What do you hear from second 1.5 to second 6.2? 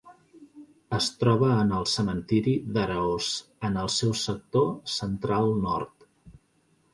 en el cementiri d'Araós, en el seu sector central-nord.